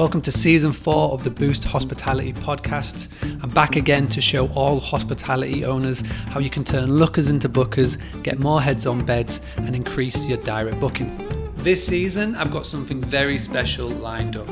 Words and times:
Welcome 0.00 0.22
to 0.22 0.32
season 0.32 0.72
four 0.72 1.12
of 1.12 1.24
the 1.24 1.30
Boost 1.30 1.62
Hospitality 1.62 2.32
podcast. 2.32 3.08
I'm 3.42 3.50
back 3.50 3.76
again 3.76 4.06
to 4.08 4.20
show 4.22 4.48
all 4.54 4.80
hospitality 4.80 5.66
owners 5.66 6.00
how 6.28 6.40
you 6.40 6.48
can 6.48 6.64
turn 6.64 6.90
lookers 6.90 7.28
into 7.28 7.50
bookers, 7.50 7.98
get 8.22 8.38
more 8.38 8.62
heads 8.62 8.86
on 8.86 9.04
beds, 9.04 9.42
and 9.58 9.76
increase 9.76 10.24
your 10.24 10.38
direct 10.38 10.80
booking. 10.80 11.52
This 11.56 11.86
season, 11.86 12.34
I've 12.34 12.50
got 12.50 12.64
something 12.64 13.02
very 13.02 13.36
special 13.36 13.90
lined 13.90 14.36
up. 14.36 14.46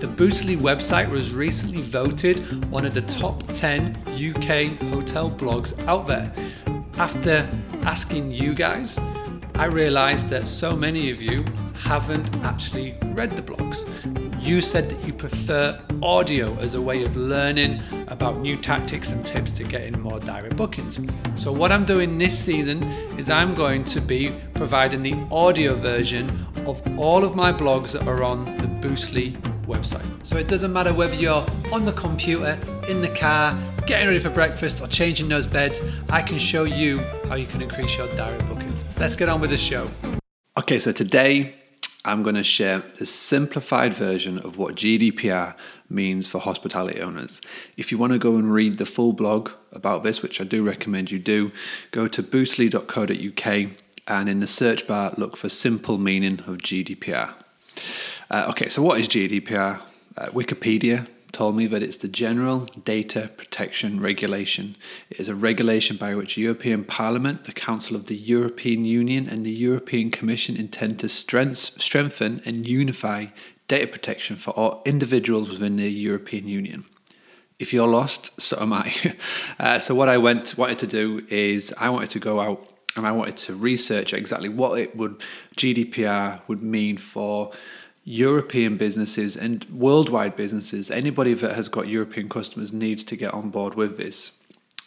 The 0.00 0.08
Boostly 0.08 0.58
website 0.58 1.08
was 1.08 1.32
recently 1.32 1.80
voted 1.80 2.64
one 2.68 2.84
of 2.84 2.92
the 2.92 3.02
top 3.02 3.46
10 3.52 3.96
UK 4.08 4.84
hotel 4.88 5.30
blogs 5.30 5.78
out 5.86 6.08
there. 6.08 6.32
After 6.94 7.48
asking 7.82 8.32
you 8.32 8.52
guys, 8.52 8.98
I 9.54 9.66
realised 9.66 10.28
that 10.30 10.48
so 10.48 10.74
many 10.74 11.12
of 11.12 11.22
you 11.22 11.44
haven't 11.74 12.34
actually 12.38 12.98
read 13.12 13.30
the 13.30 13.42
blogs. 13.42 13.88
You 14.40 14.60
said 14.60 14.88
that 14.90 15.06
you 15.06 15.12
prefer 15.12 15.80
audio 16.02 16.56
as 16.58 16.74
a 16.74 16.80
way 16.80 17.04
of 17.04 17.16
learning 17.16 17.82
about 18.06 18.38
new 18.38 18.56
tactics 18.56 19.10
and 19.10 19.24
tips 19.24 19.52
to 19.54 19.64
getting 19.64 20.00
more 20.00 20.20
direct 20.20 20.56
bookings. 20.56 20.98
So, 21.34 21.52
what 21.52 21.72
I'm 21.72 21.84
doing 21.84 22.18
this 22.18 22.38
season 22.38 22.82
is 23.18 23.28
I'm 23.28 23.54
going 23.54 23.84
to 23.84 24.00
be 24.00 24.32
providing 24.54 25.02
the 25.02 25.14
audio 25.34 25.74
version 25.74 26.46
of 26.66 26.80
all 26.98 27.24
of 27.24 27.34
my 27.34 27.52
blogs 27.52 27.92
that 27.92 28.06
are 28.06 28.22
on 28.22 28.44
the 28.58 28.68
Boostly 28.88 29.36
website. 29.66 30.06
So, 30.24 30.36
it 30.36 30.48
doesn't 30.48 30.72
matter 30.72 30.94
whether 30.94 31.14
you're 31.14 31.44
on 31.72 31.84
the 31.84 31.92
computer, 31.92 32.58
in 32.88 33.02
the 33.02 33.08
car, 33.08 33.58
getting 33.86 34.06
ready 34.06 34.18
for 34.18 34.30
breakfast, 34.30 34.80
or 34.80 34.86
changing 34.86 35.28
those 35.28 35.46
beds, 35.46 35.80
I 36.08 36.22
can 36.22 36.38
show 36.38 36.64
you 36.64 36.98
how 37.28 37.34
you 37.34 37.46
can 37.46 37.60
increase 37.60 37.96
your 37.96 38.08
direct 38.08 38.46
booking. 38.48 38.72
Let's 38.98 39.14
get 39.16 39.28
on 39.28 39.40
with 39.40 39.50
the 39.50 39.56
show. 39.56 39.90
Okay, 40.56 40.78
so 40.78 40.92
today 40.92 41.57
I'm 42.04 42.22
going 42.22 42.36
to 42.36 42.44
share 42.44 42.82
the 42.98 43.06
simplified 43.06 43.92
version 43.92 44.38
of 44.38 44.56
what 44.56 44.76
GDPR 44.76 45.54
means 45.90 46.28
for 46.28 46.38
hospitality 46.38 47.00
owners. 47.00 47.40
If 47.76 47.90
you 47.90 47.98
want 47.98 48.12
to 48.12 48.18
go 48.18 48.36
and 48.36 48.52
read 48.52 48.78
the 48.78 48.86
full 48.86 49.12
blog 49.12 49.50
about 49.72 50.04
this, 50.04 50.22
which 50.22 50.40
I 50.40 50.44
do 50.44 50.62
recommend 50.62 51.10
you 51.10 51.18
do, 51.18 51.50
go 51.90 52.06
to 52.08 52.22
boostly.co.uk 52.22 53.70
and 54.06 54.28
in 54.28 54.40
the 54.40 54.46
search 54.46 54.86
bar 54.86 55.12
look 55.16 55.36
for 55.36 55.48
simple 55.48 55.98
meaning 55.98 56.40
of 56.40 56.58
GDPR. 56.58 57.34
Uh, 58.30 58.46
okay, 58.50 58.68
so 58.68 58.82
what 58.82 59.00
is 59.00 59.08
GDPR? 59.08 59.80
Uh, 60.16 60.26
Wikipedia 60.30 61.06
told 61.38 61.54
me 61.54 61.68
that 61.68 61.84
it's 61.84 61.98
the 61.98 62.08
General 62.08 62.66
Data 62.84 63.30
Protection 63.36 64.00
Regulation. 64.00 64.74
It 65.08 65.20
is 65.20 65.28
a 65.28 65.36
regulation 65.36 65.96
by 65.96 66.16
which 66.16 66.36
European 66.36 66.82
Parliament, 66.82 67.44
the 67.44 67.52
Council 67.52 67.94
of 67.94 68.06
the 68.06 68.16
European 68.16 68.84
Union, 68.84 69.28
and 69.28 69.46
the 69.46 69.52
European 69.52 70.10
Commission 70.10 70.56
intend 70.56 70.98
to 70.98 71.08
strengthen 71.08 72.40
and 72.44 72.66
unify 72.66 73.26
data 73.68 73.86
protection 73.86 74.34
for 74.34 74.50
all 74.50 74.82
individuals 74.84 75.48
within 75.48 75.76
the 75.76 75.88
European 75.88 76.48
Union. 76.48 76.84
If 77.60 77.72
you're 77.72 77.86
lost, 77.86 78.40
so 78.40 78.58
am 78.60 78.72
I. 78.72 78.92
Uh, 79.60 79.78
so 79.78 79.94
what 79.94 80.08
I 80.08 80.18
went 80.18 80.58
wanted 80.58 80.78
to 80.78 80.88
do 80.88 81.24
is 81.28 81.72
I 81.78 81.88
wanted 81.90 82.10
to 82.10 82.18
go 82.18 82.40
out 82.40 82.68
and 82.96 83.06
I 83.06 83.12
wanted 83.12 83.36
to 83.46 83.54
research 83.54 84.12
exactly 84.12 84.48
what 84.48 84.80
it 84.80 84.96
would 84.96 85.22
GDPR 85.56 86.40
would 86.48 86.62
mean 86.62 86.96
for 86.96 87.52
European 88.08 88.78
businesses 88.78 89.36
and 89.36 89.66
worldwide 89.66 90.34
businesses, 90.34 90.90
anybody 90.90 91.34
that 91.34 91.54
has 91.54 91.68
got 91.68 91.88
European 91.88 92.26
customers 92.26 92.72
needs 92.72 93.04
to 93.04 93.14
get 93.16 93.34
on 93.34 93.50
board 93.50 93.74
with 93.74 93.98
this. 93.98 94.32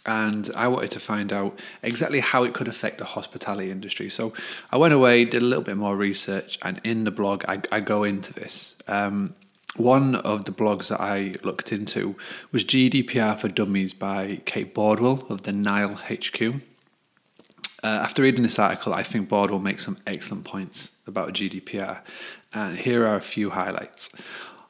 And 0.07 0.49
I 0.55 0.67
wanted 0.67 0.89
to 0.91 0.99
find 0.99 1.31
out 1.31 1.59
exactly 1.83 2.19
how 2.19 2.43
it 2.43 2.55
could 2.55 2.67
affect 2.67 2.97
the 2.97 3.05
hospitality 3.05 3.69
industry. 3.69 4.09
So 4.09 4.33
I 4.71 4.77
went 4.77 4.95
away, 4.95 5.23
did 5.25 5.43
a 5.43 5.45
little 5.45 5.63
bit 5.63 5.77
more 5.77 5.95
research, 5.95 6.57
and 6.63 6.81
in 6.83 7.03
the 7.03 7.11
blog, 7.11 7.45
I, 7.47 7.61
I 7.71 7.79
go 7.81 8.03
into 8.03 8.33
this. 8.33 8.75
Um, 8.87 9.35
one 9.75 10.15
of 10.15 10.45
the 10.45 10.51
blogs 10.51 10.87
that 10.87 10.99
I 10.99 11.35
looked 11.43 11.71
into 11.71 12.15
was 12.51 12.63
GDPR 12.63 13.39
for 13.39 13.49
Dummies 13.49 13.93
by 13.93 14.41
Kate 14.45 14.73
Bordwell 14.73 15.29
of 15.29 15.43
the 15.43 15.51
Nile 15.51 15.93
HQ. 15.93 16.41
Uh, 17.83 17.87
after 17.87 18.23
reading 18.23 18.43
this 18.43 18.59
article, 18.59 18.93
I 18.93 19.03
think 19.03 19.29
Bordwell 19.29 19.61
makes 19.61 19.85
some 19.85 19.97
excellent 20.05 20.43
points 20.43 20.91
about 21.07 21.33
GDPR, 21.33 21.99
and 22.53 22.77
here 22.77 23.05
are 23.05 23.15
a 23.15 23.21
few 23.21 23.51
highlights. 23.51 24.11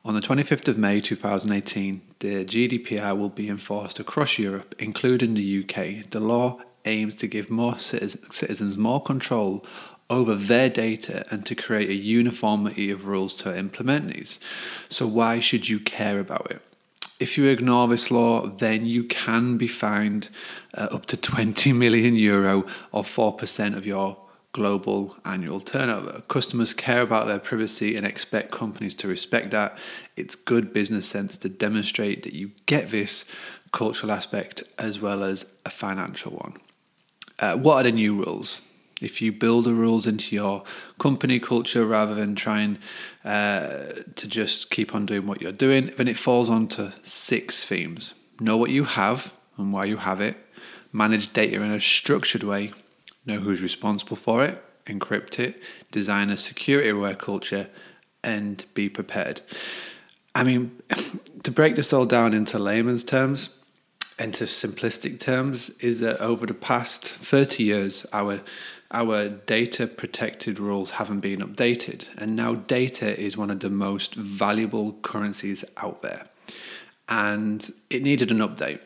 On 0.03 0.15
the 0.15 0.21
25th 0.21 0.67
of 0.67 0.77
May 0.77 0.99
2018, 0.99 2.01
the 2.19 2.43
GDPR 2.43 3.17
will 3.17 3.29
be 3.29 3.49
enforced 3.49 3.99
across 3.99 4.39
Europe, 4.39 4.73
including 4.79 5.35
the 5.35 5.63
UK. 5.63 6.09
The 6.09 6.19
law 6.19 6.61
aims 6.85 7.15
to 7.17 7.27
give 7.27 7.51
more 7.51 7.77
citizens 7.77 8.77
more 8.77 9.01
control 9.01 9.63
over 10.09 10.35
their 10.35 10.69
data 10.69 11.23
and 11.31 11.45
to 11.45 11.55
create 11.55 11.89
a 11.89 11.95
uniformity 11.95 12.91
of 12.91 13.07
rules 13.07 13.33
to 13.35 13.57
implement 13.57 14.13
these. 14.13 14.39
So, 14.89 15.07
why 15.07 15.39
should 15.39 15.69
you 15.69 15.79
care 15.79 16.19
about 16.19 16.51
it? 16.51 16.61
If 17.19 17.37
you 17.37 17.45
ignore 17.45 17.87
this 17.87 18.09
law, 18.09 18.47
then 18.47 18.85
you 18.87 19.03
can 19.03 19.57
be 19.57 19.67
fined 19.67 20.29
uh, 20.73 20.87
up 20.91 21.05
to 21.07 21.17
20 21.17 21.71
million 21.73 22.15
euro 22.15 22.65
or 22.91 23.03
4% 23.03 23.77
of 23.77 23.85
your 23.85 24.17
global 24.53 25.15
annual 25.23 25.59
turnover. 25.59 26.21
Customers 26.27 26.73
care 26.73 27.01
about 27.01 27.27
their 27.27 27.39
privacy 27.39 27.95
and 27.95 28.05
expect 28.05 28.51
companies 28.51 28.95
to 28.95 29.07
respect 29.07 29.51
that. 29.51 29.77
It's 30.15 30.35
good 30.35 30.73
business 30.73 31.07
sense 31.07 31.37
to 31.37 31.49
demonstrate 31.49 32.23
that 32.23 32.33
you 32.33 32.51
get 32.65 32.91
this 32.91 33.25
cultural 33.71 34.11
aspect 34.11 34.63
as 34.77 34.99
well 34.99 35.23
as 35.23 35.45
a 35.65 35.69
financial 35.69 36.31
one. 36.31 36.57
Uh, 37.39 37.55
what 37.55 37.77
are 37.77 37.83
the 37.83 37.91
new 37.91 38.23
rules? 38.23 38.61
If 39.01 39.21
you 39.21 39.31
build 39.31 39.65
the 39.65 39.73
rules 39.73 40.05
into 40.05 40.35
your 40.35 40.63
company 40.99 41.39
culture 41.39 41.85
rather 41.85 42.13
than 42.13 42.35
trying 42.35 42.77
uh, 43.25 44.03
to 44.15 44.27
just 44.27 44.69
keep 44.69 44.93
on 44.93 45.07
doing 45.07 45.25
what 45.25 45.41
you're 45.41 45.51
doing, 45.51 45.91
then 45.97 46.07
it 46.07 46.17
falls 46.17 46.49
onto 46.49 46.91
six 47.01 47.63
themes. 47.63 48.13
Know 48.39 48.57
what 48.57 48.69
you 48.69 48.83
have 48.83 49.33
and 49.57 49.73
why 49.73 49.85
you 49.85 49.97
have 49.97 50.21
it. 50.21 50.37
Manage 50.93 51.33
data 51.33 51.63
in 51.63 51.71
a 51.71 51.79
structured 51.79 52.43
way 52.43 52.73
know 53.25 53.39
who's 53.39 53.61
responsible 53.61 54.17
for 54.17 54.43
it, 54.43 54.63
encrypt 54.85 55.39
it, 55.39 55.61
design 55.91 56.29
a 56.29 56.37
security 56.37 56.89
aware 56.89 57.15
culture, 57.15 57.67
and 58.23 58.65
be 58.73 58.89
prepared. 58.89 59.41
I 60.33 60.43
mean, 60.43 60.81
to 61.43 61.51
break 61.51 61.75
this 61.75 61.93
all 61.93 62.05
down 62.05 62.33
into 62.33 62.59
layman's 62.59 63.03
terms, 63.03 63.49
into 64.17 64.45
simplistic 64.45 65.19
terms, 65.19 65.69
is 65.79 65.99
that 65.99 66.19
over 66.19 66.45
the 66.45 66.53
past 66.53 67.07
30 67.07 67.63
years, 67.63 68.05
our 68.13 68.41
our 68.93 69.29
data 69.29 69.87
protected 69.87 70.59
rules 70.59 70.91
haven't 70.91 71.21
been 71.21 71.39
updated, 71.39 72.07
and 72.17 72.35
now 72.35 72.55
data 72.55 73.17
is 73.17 73.37
one 73.37 73.49
of 73.49 73.61
the 73.61 73.69
most 73.69 74.15
valuable 74.15 74.93
currencies 75.01 75.63
out 75.77 76.01
there, 76.01 76.25
and 77.07 77.71
it 77.89 78.03
needed 78.03 78.31
an 78.31 78.39
update. 78.39 78.81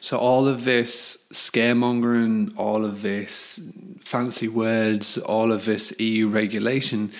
So 0.00 0.18
all 0.18 0.48
of 0.48 0.64
this 0.64 1.26
scaremongering, 1.32 2.56
all 2.56 2.84
of 2.84 3.02
this 3.02 3.60
fancy 4.00 4.48
words, 4.48 5.18
all 5.18 5.52
of 5.52 5.64
this 5.64 5.92
EU 6.00 6.28
regulation 6.28 7.12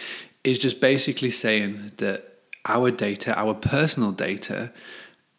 is 0.44 0.58
just 0.58 0.80
basically 0.80 1.30
saying 1.30 1.92
that 1.98 2.38
our 2.66 2.90
data, 2.90 3.38
our 3.38 3.54
personal 3.54 4.12
data, 4.12 4.72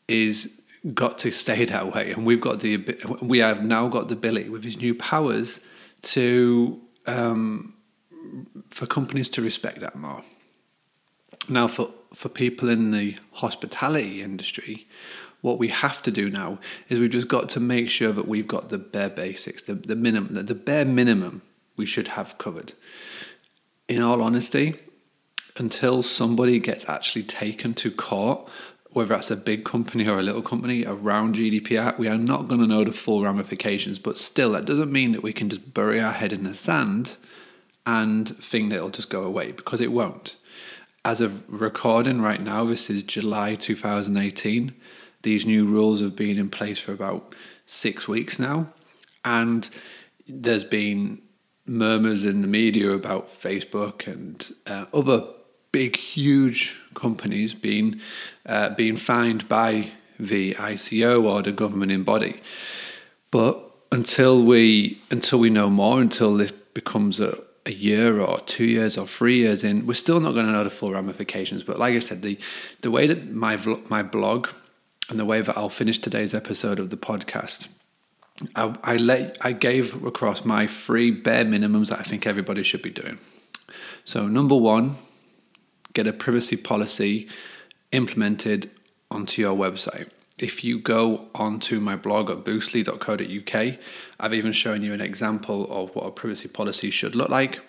is 0.07 0.61
got 0.93 1.17
to 1.19 1.31
stay 1.31 1.65
that 1.65 1.93
way, 1.93 2.11
and 2.11 2.25
we've 2.25 2.41
got 2.41 2.59
the 2.59 2.77
we 3.21 3.39
have 3.39 3.63
now 3.63 3.87
got 3.87 4.07
the 4.07 4.15
ability 4.15 4.49
with 4.49 4.63
these 4.63 4.77
new 4.77 4.95
powers 4.95 5.59
to 6.01 6.79
um, 7.05 7.75
for 8.69 8.85
companies 8.85 9.29
to 9.29 9.41
respect 9.41 9.79
that 9.79 9.95
more. 9.95 10.21
Now, 11.49 11.67
for 11.67 11.91
for 12.13 12.29
people 12.29 12.69
in 12.69 12.91
the 12.91 13.15
hospitality 13.33 14.21
industry, 14.21 14.87
what 15.41 15.57
we 15.57 15.69
have 15.69 16.01
to 16.03 16.11
do 16.11 16.29
now 16.29 16.59
is 16.87 16.99
we've 16.99 17.09
just 17.09 17.27
got 17.27 17.49
to 17.49 17.59
make 17.59 17.89
sure 17.89 18.11
that 18.13 18.27
we've 18.27 18.47
got 18.47 18.69
the 18.69 18.77
bare 18.77 19.09
basics, 19.09 19.63
the, 19.63 19.73
the 19.73 19.95
minimum, 19.95 20.33
the, 20.35 20.43
the 20.43 20.55
bare 20.55 20.85
minimum 20.85 21.41
we 21.75 21.85
should 21.85 22.09
have 22.09 22.37
covered. 22.37 22.73
In 23.87 24.01
all 24.01 24.21
honesty, 24.21 24.75
until 25.57 26.03
somebody 26.03 26.59
gets 26.59 26.87
actually 26.87 27.23
taken 27.23 27.73
to 27.75 27.91
court, 27.91 28.47
whether 28.91 29.09
that's 29.09 29.31
a 29.31 29.37
big 29.37 29.63
company 29.63 30.07
or 30.07 30.19
a 30.19 30.23
little 30.23 30.41
company 30.41 30.85
around 30.85 31.35
GDPR, 31.35 31.97
we 31.97 32.07
are 32.07 32.17
not 32.17 32.47
going 32.47 32.61
to 32.61 32.67
know 32.67 32.83
the 32.83 32.91
full 32.91 33.23
ramifications. 33.23 33.99
But 33.99 34.17
still, 34.17 34.51
that 34.51 34.65
doesn't 34.65 34.91
mean 34.91 35.13
that 35.13 35.23
we 35.23 35.33
can 35.33 35.49
just 35.49 35.73
bury 35.73 35.99
our 35.99 36.11
head 36.11 36.33
in 36.33 36.43
the 36.43 36.53
sand 36.53 37.17
and 37.85 38.37
think 38.37 38.69
that 38.69 38.75
it'll 38.75 38.89
just 38.89 39.09
go 39.09 39.23
away 39.23 39.51
because 39.51 39.81
it 39.81 39.91
won't. 39.91 40.35
As 41.03 41.19
of 41.19 41.49
recording 41.49 42.21
right 42.21 42.41
now, 42.41 42.65
this 42.65 42.89
is 42.89 43.01
July 43.03 43.55
2018 43.55 44.73
these 45.21 45.45
new 45.45 45.65
rules 45.65 46.01
have 46.01 46.15
been 46.15 46.37
in 46.37 46.49
place 46.49 46.79
for 46.79 46.93
about 46.93 47.35
six 47.65 48.07
weeks 48.07 48.39
now, 48.39 48.67
and 49.23 49.69
there's 50.27 50.63
been 50.63 51.21
murmurs 51.65 52.25
in 52.25 52.41
the 52.41 52.47
media 52.47 52.91
about 52.91 53.29
Facebook 53.29 54.07
and 54.07 54.53
uh, 54.67 54.85
other 54.93 55.23
big, 55.71 55.95
huge 55.95 56.79
companies 56.93 57.53
being 57.53 57.99
uh, 58.45 58.69
being 58.71 58.97
fined 58.97 59.47
by 59.47 59.91
the 60.19 60.53
ICO 60.55 61.23
or 61.23 61.41
the 61.41 61.51
governing 61.51 62.03
body. 62.03 62.41
But 63.31 63.59
until 63.91 64.43
we 64.43 65.01
until 65.09 65.39
we 65.39 65.49
know 65.49 65.69
more, 65.69 66.01
until 66.01 66.35
this 66.35 66.51
becomes 66.51 67.19
a 67.19 67.37
a 67.65 67.71
year 67.71 68.19
or 68.19 68.39
two 68.39 68.65
years 68.65 68.97
or 68.97 69.05
three 69.05 69.37
years 69.37 69.63
in, 69.63 69.85
we're 69.85 69.93
still 69.93 70.19
not 70.19 70.33
going 70.33 70.47
to 70.47 70.51
know 70.51 70.63
the 70.63 70.69
full 70.69 70.91
ramifications. 70.91 71.63
But 71.63 71.77
like 71.77 71.93
I 71.93 71.99
said, 71.99 72.21
the 72.21 72.37
the 72.81 72.91
way 72.91 73.07
that 73.07 73.31
my 73.31 73.57
my 73.89 74.03
blog 74.03 74.49
and 75.11 75.19
the 75.19 75.25
way 75.25 75.41
that 75.41 75.57
I'll 75.57 75.69
finish 75.69 75.99
today's 75.99 76.33
episode 76.33 76.79
of 76.79 76.89
the 76.89 76.97
podcast, 76.97 77.67
I, 78.55 78.73
I 78.83 78.95
let 78.95 79.37
I 79.41 79.51
gave 79.51 80.03
across 80.05 80.45
my 80.45 80.65
three 80.65 81.11
bare 81.11 81.45
minimums 81.45 81.89
that 81.89 81.99
I 81.99 82.03
think 82.03 82.25
everybody 82.25 82.63
should 82.63 82.81
be 82.81 82.89
doing. 82.89 83.19
So 84.05 84.27
number 84.27 84.55
one, 84.55 84.95
get 85.93 86.07
a 86.07 86.13
privacy 86.13 86.55
policy 86.55 87.27
implemented 87.91 88.71
onto 89.11 89.41
your 89.41 89.51
website. 89.51 90.09
If 90.39 90.63
you 90.63 90.79
go 90.79 91.27
onto 91.35 91.79
my 91.79 91.95
blog 91.97 92.31
at 92.31 92.37
boostly.co.uk, 92.45 93.77
I've 94.19 94.33
even 94.33 94.53
shown 94.53 94.81
you 94.81 94.93
an 94.93 95.01
example 95.01 95.67
of 95.69 95.93
what 95.93 96.05
a 96.07 96.11
privacy 96.11 96.47
policy 96.47 96.89
should 96.89 97.15
look 97.15 97.29
like. 97.29 97.59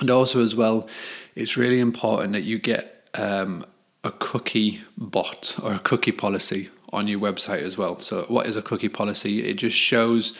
And 0.00 0.10
also, 0.10 0.42
as 0.42 0.54
well, 0.54 0.88
it's 1.36 1.56
really 1.56 1.78
important 1.78 2.32
that 2.32 2.42
you 2.42 2.58
get 2.58 3.08
um, 3.14 3.64
a 4.04 4.12
cookie 4.12 4.82
bot 4.96 5.56
or 5.62 5.74
a 5.74 5.78
cookie 5.78 6.12
policy 6.12 6.68
on 6.92 7.08
your 7.08 7.18
website 7.18 7.62
as 7.62 7.76
well. 7.76 7.98
So, 7.98 8.26
what 8.28 8.46
is 8.46 8.54
a 8.54 8.62
cookie 8.62 8.88
policy? 8.88 9.44
It 9.44 9.54
just 9.54 9.76
shows 9.76 10.36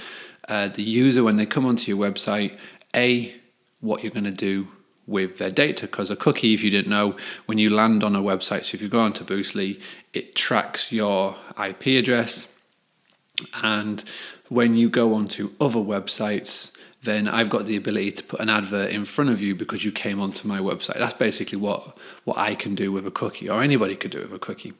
uh, 0.48 0.68
the 0.68 0.82
user 0.82 1.24
when 1.24 1.36
they 1.36 1.46
come 1.46 1.66
onto 1.66 1.90
your 1.90 2.10
website, 2.10 2.58
A, 2.94 3.34
what 3.80 4.02
you're 4.02 4.12
going 4.12 4.24
to 4.24 4.30
do 4.30 4.68
with 5.06 5.38
their 5.38 5.50
data 5.50 5.86
because 5.86 6.10
a 6.10 6.16
cookie, 6.16 6.54
if 6.54 6.62
you 6.62 6.70
didn't 6.70 6.90
know, 6.90 7.16
when 7.46 7.58
you 7.58 7.70
land 7.70 8.04
on 8.04 8.14
a 8.16 8.20
website, 8.20 8.64
so 8.64 8.74
if 8.74 8.82
you 8.82 8.88
go 8.88 9.00
onto 9.00 9.24
Boostly, 9.24 9.80
it 10.12 10.34
tracks 10.34 10.92
your 10.92 11.36
IP 11.62 11.86
address. 11.86 12.48
And 13.62 14.04
when 14.48 14.76
you 14.76 14.88
go 14.88 15.14
onto 15.14 15.52
other 15.60 15.80
websites, 15.80 16.72
then 17.02 17.28
I've 17.28 17.50
got 17.50 17.66
the 17.66 17.76
ability 17.76 18.12
to 18.12 18.22
put 18.22 18.40
an 18.40 18.48
advert 18.48 18.90
in 18.90 19.04
front 19.04 19.30
of 19.30 19.42
you 19.42 19.54
because 19.54 19.84
you 19.84 19.92
came 19.92 20.20
onto 20.20 20.48
my 20.48 20.58
website. 20.58 20.98
That's 20.98 21.14
basically 21.14 21.58
what, 21.58 21.96
what 22.24 22.38
I 22.38 22.54
can 22.54 22.74
do 22.74 22.92
with 22.92 23.06
a 23.06 23.10
cookie, 23.10 23.48
or 23.48 23.62
anybody 23.62 23.96
could 23.96 24.10
do 24.10 24.20
with 24.22 24.32
a 24.32 24.38
cookie. 24.38 24.72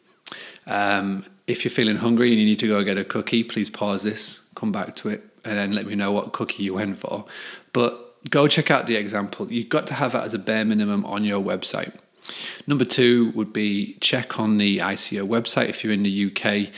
Um, 0.67 1.27
if 1.47 1.65
you're 1.65 1.73
feeling 1.73 1.97
hungry 1.97 2.31
and 2.31 2.41
you 2.41 2.47
need 2.47 2.59
to 2.61 2.69
go 2.69 2.83
get 2.83 2.97
a 2.97 3.05
cookie, 3.05 3.45
please 3.45 3.69
pause 3.69 4.03
this, 4.03 4.41
come 4.55 4.73
back 4.73 4.97
to 4.97 5.11
it, 5.11 5.25
and 5.45 5.59
then 5.59 5.73
let 5.73 5.87
me 5.87 5.95
know 5.95 6.13
what 6.13 6.33
cookie 6.33 6.63
you 6.63 6.75
went 6.75 6.97
for. 6.97 7.27
But 7.73 8.31
go 8.31 8.49
check 8.49 8.71
out 8.71 8.87
the 8.87 8.97
example. 8.97 9.53
You've 9.53 9.69
got 9.69 9.87
to 9.89 9.95
have 9.95 10.13
that 10.13 10.25
as 10.25 10.33
a 10.33 10.39
bare 10.39 10.65
minimum 10.65 11.05
on 11.05 11.25
your 11.25 11.43
website. 11.43 11.93
Number 12.67 12.87
two 12.87 13.33
would 13.33 13.53
be 13.53 13.99
check 14.01 14.39
on 14.39 14.57
the 14.57 14.79
ICO 14.79 15.29
website 15.29 15.69
if 15.69 15.85
you're 15.85 15.93
in 15.93 16.05
the 16.05 16.31
UK 16.31 16.73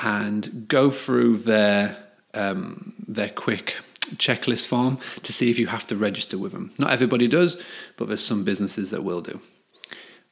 and 0.00 0.66
go 0.68 0.90
through 0.90 1.38
their 1.38 1.96
um, 2.34 2.94
their 3.06 3.30
quick 3.30 3.76
checklist 4.16 4.66
form 4.66 4.98
to 5.22 5.32
see 5.32 5.50
if 5.50 5.58
you 5.58 5.66
have 5.66 5.86
to 5.86 5.96
register 5.96 6.38
with 6.38 6.52
them. 6.52 6.72
Not 6.78 6.90
everybody 6.90 7.28
does, 7.28 7.60
but 7.96 8.08
there's 8.08 8.24
some 8.24 8.44
businesses 8.44 8.90
that 8.90 9.04
will 9.04 9.20
do. 9.20 9.40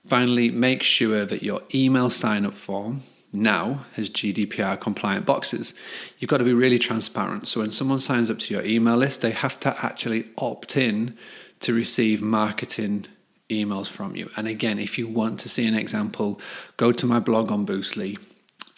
Finally, 0.06 0.50
make 0.50 0.82
sure 0.82 1.24
that 1.24 1.42
your 1.42 1.62
email 1.74 2.10
sign 2.10 2.46
up 2.46 2.54
form 2.54 3.02
now 3.32 3.84
has 3.94 4.08
GDPR 4.08 4.80
compliant 4.80 5.26
boxes. 5.26 5.74
You've 6.18 6.30
got 6.30 6.38
to 6.38 6.44
be 6.44 6.52
really 6.52 6.78
transparent. 6.78 7.48
So 7.48 7.60
when 7.60 7.70
someone 7.70 7.98
signs 7.98 8.30
up 8.30 8.38
to 8.40 8.54
your 8.54 8.64
email 8.64 8.96
list, 8.96 9.20
they 9.20 9.32
have 9.32 9.58
to 9.60 9.84
actually 9.84 10.28
opt 10.38 10.76
in 10.76 11.16
to 11.60 11.74
receive 11.74 12.22
marketing 12.22 13.06
emails 13.50 13.88
from 13.88 14.16
you. 14.16 14.30
And 14.36 14.46
again, 14.46 14.78
if 14.78 14.98
you 14.98 15.06
want 15.06 15.40
to 15.40 15.48
see 15.48 15.66
an 15.66 15.74
example, 15.74 16.40
go 16.76 16.92
to 16.92 17.06
my 17.06 17.18
blog 17.18 17.50
on 17.50 17.66
Boostly. 17.66 18.18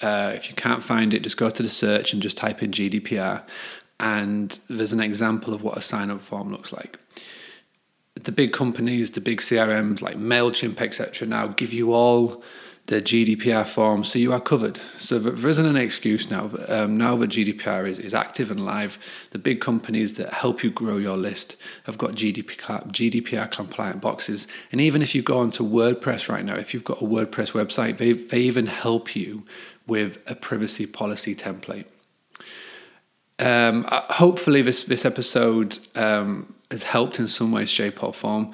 Uh, 0.00 0.32
if 0.34 0.48
you 0.48 0.54
can't 0.54 0.82
find 0.82 1.12
it, 1.12 1.22
just 1.22 1.36
go 1.36 1.50
to 1.50 1.62
the 1.62 1.68
search 1.68 2.12
and 2.12 2.22
just 2.22 2.36
type 2.36 2.62
in 2.62 2.70
GDPR. 2.70 3.42
And 4.00 4.58
there's 4.68 4.92
an 4.92 5.00
example 5.00 5.52
of 5.52 5.62
what 5.62 5.76
a 5.76 5.82
sign 5.82 6.10
up 6.10 6.20
form 6.20 6.52
looks 6.52 6.72
like. 6.72 6.98
The 8.14 8.32
big 8.32 8.52
companies, 8.52 9.12
the 9.12 9.20
big 9.20 9.40
CRMs 9.40 10.00
like 10.00 10.16
MailChimp, 10.16 10.80
etc., 10.80 11.26
now 11.26 11.48
give 11.48 11.72
you 11.72 11.92
all 11.92 12.42
the 12.88 13.02
GDPR 13.02 13.66
form, 13.66 14.02
so 14.02 14.18
you 14.18 14.32
are 14.32 14.40
covered. 14.40 14.78
So 14.98 15.18
there 15.18 15.50
isn't 15.50 15.66
an 15.66 15.76
excuse 15.76 16.30
now. 16.30 16.50
Um, 16.68 16.96
now 16.96 17.16
that 17.18 17.28
GDPR 17.28 17.86
is, 17.86 17.98
is 17.98 18.14
active 18.14 18.50
and 18.50 18.64
live, 18.64 18.98
the 19.30 19.38
big 19.38 19.60
companies 19.60 20.14
that 20.14 20.32
help 20.32 20.64
you 20.64 20.70
grow 20.70 20.96
your 20.96 21.18
list 21.18 21.56
have 21.84 21.98
got 21.98 22.12
GDPR, 22.12 22.90
GDPR 22.90 23.50
compliant 23.50 24.00
boxes. 24.00 24.46
And 24.72 24.80
even 24.80 25.02
if 25.02 25.14
you 25.14 25.20
go 25.20 25.38
onto 25.38 25.68
WordPress 25.68 26.30
right 26.30 26.42
now, 26.42 26.56
if 26.56 26.72
you've 26.72 26.84
got 26.84 27.02
a 27.02 27.04
WordPress 27.04 27.52
website, 27.52 27.98
they, 27.98 28.12
they 28.12 28.40
even 28.40 28.66
help 28.66 29.14
you 29.14 29.44
with 29.88 30.18
a 30.26 30.36
privacy 30.36 30.86
policy 30.86 31.34
template. 31.34 31.86
Um, 33.40 33.86
uh, 33.88 34.02
hopefully, 34.12 34.62
this, 34.62 34.84
this 34.84 35.04
episode 35.04 35.78
um, 35.96 36.54
has 36.70 36.84
helped 36.84 37.18
in 37.18 37.26
some 37.26 37.50
way, 37.50 37.64
shape, 37.64 38.02
or 38.02 38.12
form 38.12 38.52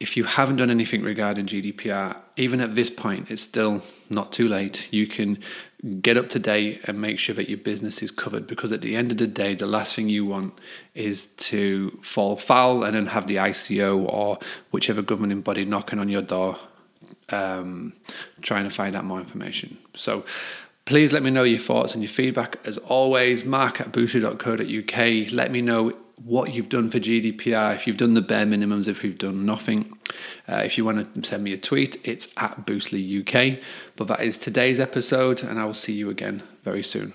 if 0.00 0.16
you 0.16 0.24
haven't 0.24 0.56
done 0.56 0.70
anything 0.70 1.02
regarding 1.02 1.46
GDPR, 1.46 2.16
even 2.36 2.60
at 2.60 2.74
this 2.74 2.90
point, 2.90 3.30
it's 3.30 3.42
still 3.42 3.82
not 4.10 4.32
too 4.32 4.48
late. 4.48 4.92
You 4.92 5.06
can 5.06 5.38
get 6.00 6.16
up 6.16 6.28
to 6.30 6.38
date 6.38 6.82
and 6.84 7.00
make 7.00 7.18
sure 7.18 7.34
that 7.34 7.48
your 7.48 7.58
business 7.58 8.02
is 8.02 8.10
covered 8.10 8.46
because 8.46 8.72
at 8.72 8.82
the 8.82 8.96
end 8.96 9.12
of 9.12 9.18
the 9.18 9.26
day, 9.26 9.54
the 9.54 9.66
last 9.66 9.94
thing 9.94 10.08
you 10.08 10.26
want 10.26 10.52
is 10.94 11.26
to 11.48 11.98
fall 12.02 12.36
foul 12.36 12.84
and 12.84 12.96
then 12.96 13.06
have 13.06 13.26
the 13.28 13.36
ICO 13.36 14.04
or 14.12 14.38
whichever 14.72 15.00
governing 15.00 15.40
body 15.40 15.64
knocking 15.64 15.98
on 15.98 16.08
your 16.08 16.22
door 16.22 16.58
um, 17.30 17.92
trying 18.42 18.64
to 18.64 18.70
find 18.70 18.96
out 18.96 19.04
more 19.04 19.20
information. 19.20 19.78
So, 19.94 20.24
Please 20.86 21.14
let 21.14 21.22
me 21.22 21.30
know 21.30 21.44
your 21.44 21.58
thoughts 21.58 21.94
and 21.94 22.02
your 22.02 22.10
feedback. 22.10 22.58
As 22.64 22.76
always, 22.76 23.44
mark 23.44 23.80
at 23.80 23.90
boostly.co.uk. 23.90 25.32
Let 25.32 25.50
me 25.50 25.62
know 25.62 25.94
what 26.22 26.52
you've 26.54 26.68
done 26.68 26.90
for 26.90 26.98
GDPR, 26.98 27.74
if 27.74 27.86
you've 27.86 27.96
done 27.96 28.14
the 28.14 28.22
bare 28.22 28.46
minimums, 28.46 28.86
if 28.86 29.02
you've 29.02 29.18
done 29.18 29.44
nothing. 29.44 29.96
Uh, 30.48 30.62
if 30.64 30.76
you 30.76 30.84
want 30.84 31.14
to 31.14 31.28
send 31.28 31.42
me 31.42 31.52
a 31.52 31.56
tweet, 31.56 31.96
it's 32.04 32.28
at 32.36 32.66
Boostly 32.66 33.02
UK. 33.20 33.62
But 33.96 34.08
that 34.08 34.20
is 34.20 34.36
today's 34.36 34.78
episode, 34.78 35.42
and 35.42 35.58
I 35.58 35.64
will 35.64 35.74
see 35.74 35.94
you 35.94 36.10
again 36.10 36.42
very 36.64 36.82
soon. 36.82 37.14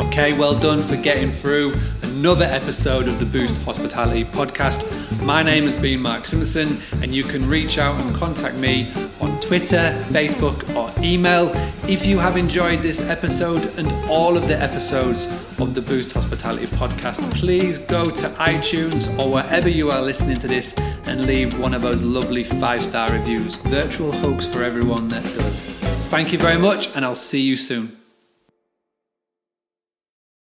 Okay, 0.00 0.36
well 0.36 0.58
done 0.58 0.82
for 0.82 0.96
getting 0.96 1.32
through 1.32 1.74
another 2.02 2.44
episode 2.44 3.08
of 3.08 3.18
the 3.18 3.26
Boost 3.26 3.58
Hospitality 3.62 4.24
Podcast. 4.24 4.84
My 5.22 5.42
name 5.42 5.64
has 5.64 5.74
been 5.80 6.00
Mark 6.00 6.26
Simpson, 6.26 6.82
and 7.00 7.14
you 7.14 7.24
can 7.24 7.46
reach 7.48 7.78
out 7.78 8.00
and 8.00 8.14
contact 8.14 8.56
me 8.56 8.92
on 9.20 9.29
Twitter, 9.50 10.00
Facebook, 10.10 10.76
or 10.76 10.94
email. 11.02 11.50
If 11.88 12.06
you 12.06 12.20
have 12.20 12.36
enjoyed 12.36 12.82
this 12.82 13.00
episode 13.00 13.76
and 13.80 13.90
all 14.08 14.36
of 14.36 14.46
the 14.46 14.56
episodes 14.56 15.26
of 15.58 15.74
the 15.74 15.82
Boost 15.82 16.12
Hospitality 16.12 16.66
Podcast, 16.66 17.18
please 17.34 17.76
go 17.76 18.04
to 18.04 18.28
iTunes 18.38 19.08
or 19.18 19.28
wherever 19.28 19.68
you 19.68 19.90
are 19.90 20.02
listening 20.02 20.36
to 20.36 20.46
this 20.46 20.72
and 21.08 21.24
leave 21.24 21.58
one 21.58 21.74
of 21.74 21.82
those 21.82 22.00
lovely 22.00 22.44
five 22.44 22.80
star 22.80 23.10
reviews. 23.10 23.56
Virtual 23.56 24.12
hugs 24.12 24.46
for 24.46 24.62
everyone 24.62 25.08
that 25.08 25.24
does. 25.24 25.62
Thank 26.10 26.32
you 26.32 26.38
very 26.38 26.58
much, 26.58 26.94
and 26.94 27.04
I'll 27.04 27.16
see 27.16 27.40
you 27.40 27.56
soon. 27.56 27.99